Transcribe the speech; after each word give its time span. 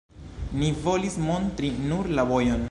Ni 0.61 0.69
volis 0.87 1.19
montri 1.27 1.71
nur 1.93 2.11
la 2.21 2.27
vojon. 2.33 2.59